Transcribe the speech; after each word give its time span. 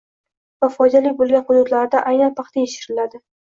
va 0.63 0.69
foydali 0.77 1.11
bo‘lgan 1.19 1.43
hududlarda 1.51 2.01
aynan 2.13 2.35
paxta 2.41 2.63
yetishtiriladi 2.63 3.23